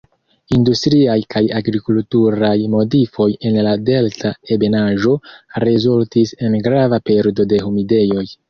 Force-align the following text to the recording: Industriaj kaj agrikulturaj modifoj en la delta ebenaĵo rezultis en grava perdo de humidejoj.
Industriaj 0.55 1.17
kaj 1.33 1.41
agrikulturaj 1.59 2.55
modifoj 2.77 3.29
en 3.51 3.61
la 3.69 3.75
delta 3.91 4.33
ebenaĵo 4.57 5.15
rezultis 5.67 6.37
en 6.49 6.61
grava 6.71 7.03
perdo 7.13 7.51
de 7.55 7.65
humidejoj. 7.69 8.29